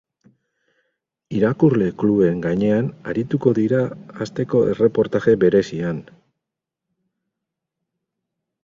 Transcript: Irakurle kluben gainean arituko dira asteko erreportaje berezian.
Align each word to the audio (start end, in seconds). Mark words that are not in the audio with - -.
Irakurle 1.39 1.89
kluben 2.03 2.41
gainean 2.47 2.89
arituko 3.13 3.53
dira 3.61 3.83
asteko 4.27 4.63
erreportaje 4.73 5.37
berezian. 5.45 6.03